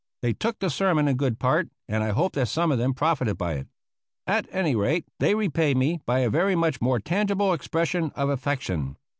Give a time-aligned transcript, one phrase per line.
[0.23, 3.37] They took the sermon in good part, and I hope that some of them profited
[3.37, 3.67] by it.
[4.25, 8.97] At any rate, they repaid me by a very much more tangible expression of affection.